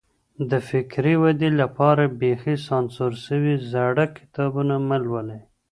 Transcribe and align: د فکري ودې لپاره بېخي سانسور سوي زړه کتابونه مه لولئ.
د 0.49 0.51
فکري 0.69 1.15
ودې 1.21 1.49
لپاره 1.61 2.03
بېخي 2.19 2.55
سانسور 2.67 3.11
سوي 3.25 3.55
زړه 3.71 4.05
کتابونه 4.17 4.75
مه 4.87 4.97
لولئ. 5.03 5.41